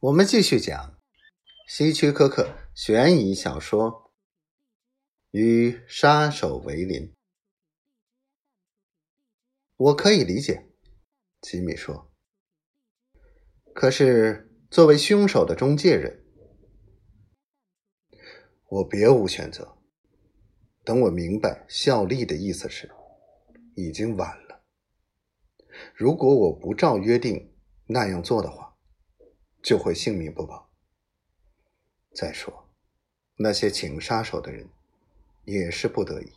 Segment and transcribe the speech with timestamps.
[0.00, 0.96] 我们继续讲
[1.66, 3.90] 希区柯克悬疑小说
[5.32, 7.08] 《与杀手为邻》。
[9.76, 10.68] 我可以理解，
[11.40, 12.12] 吉米说。
[13.74, 16.24] 可是作为凶手的中介人，
[18.68, 19.78] 我别无选择。
[20.84, 22.88] 等我明白效力的意思时，
[23.74, 24.62] 已经晚了。
[25.92, 27.52] 如果我不照约定
[27.86, 28.67] 那样做的话，
[29.68, 30.70] 就会性命不保。
[32.14, 32.70] 再说，
[33.36, 34.66] 那些请杀手的人
[35.44, 36.32] 也是不得已。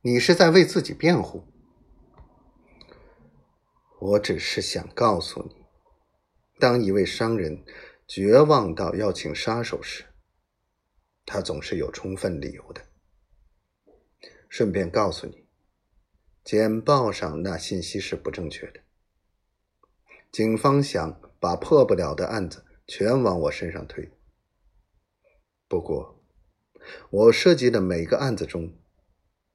[0.00, 1.46] 你是在为自己辩护？
[4.00, 5.66] 我只是想告诉你，
[6.58, 7.62] 当一位商人
[8.08, 10.06] 绝望到要请杀手时，
[11.26, 12.82] 他总是有充分理由的。
[14.48, 15.46] 顺便告诉你，
[16.42, 18.80] 简报上那信息是不正确的。
[20.34, 24.10] 警方想把破不了的案子全往我身上推。
[25.68, 26.20] 不过，
[27.08, 28.76] 我涉及的每个案子中，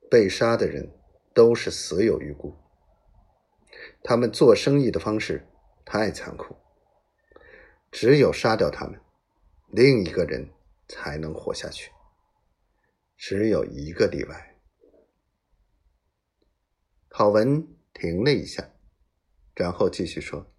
[0.09, 0.97] 被杀的人
[1.33, 2.55] 都是死有余辜。
[4.01, 5.45] 他们做生意的方式
[5.83, 6.55] 太残酷，
[7.91, 9.01] 只有杀掉他们，
[9.67, 10.49] 另一个人
[10.87, 11.91] 才能活下去。
[13.17, 14.55] 只有一个例外。
[17.09, 18.71] 郝文停了一下，
[19.53, 20.49] 然后继续说。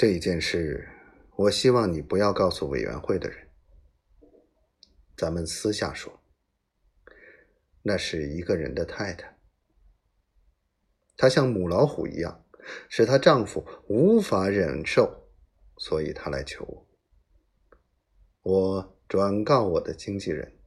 [0.00, 0.88] 这一件事，
[1.34, 3.48] 我希望你不要告诉委员会的人。
[5.16, 6.22] 咱们私下说。
[7.82, 9.36] 那是一个人的太太，
[11.16, 12.44] 她像母老虎一样，
[12.88, 15.28] 使她丈夫无法忍受，
[15.78, 16.86] 所以她来求我。
[18.42, 20.60] 我转告我的经纪人。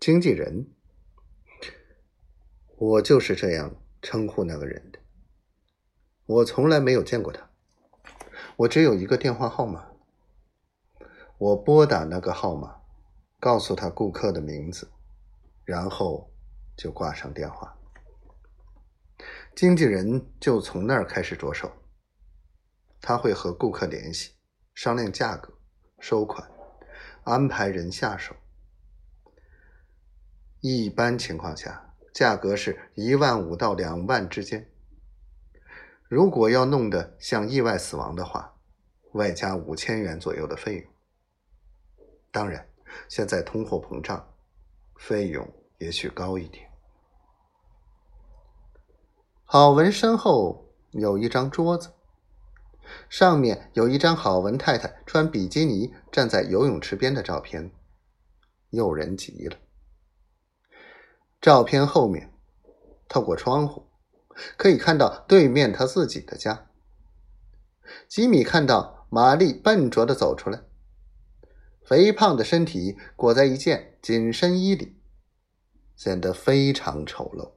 [0.00, 0.74] 经纪人，
[2.76, 4.98] 我就是这样称呼那个人的。
[6.26, 7.48] 我从来没有见过他，
[8.56, 9.86] 我只有一个电话号码。
[11.38, 12.80] 我拨打那个号码，
[13.38, 14.90] 告诉他顾客的名字，
[15.64, 16.32] 然后
[16.76, 17.78] 就挂上电话。
[19.54, 21.70] 经纪人就从那儿开始着手。
[23.00, 24.32] 他会和顾客联系，
[24.74, 25.54] 商量价格、
[26.00, 26.50] 收款、
[27.22, 28.34] 安排人下手。
[30.60, 34.68] 一般情况下，价格是一万五到两万之间。
[36.08, 38.54] 如果要弄得像意外死亡的话，
[39.12, 40.92] 外加五千元左右的费用。
[42.30, 42.68] 当然，
[43.08, 44.32] 现在通货膨胀，
[44.96, 46.70] 费用也许高一点。
[49.44, 51.92] 郝文身后有一张桌子，
[53.08, 57.72] 上面有一张郝文太太穿比基尼站在游泳池边的照片，
[58.70, 59.56] 诱人极了。
[61.40, 62.32] 照片后面，
[63.08, 63.88] 透过窗户。
[64.56, 66.68] 可以看到对面他自己的家。
[68.08, 70.62] 吉米看到玛丽笨拙的走出来，
[71.84, 74.96] 肥胖的身体裹在一件紧身衣里，
[75.96, 77.55] 显得非常丑陋。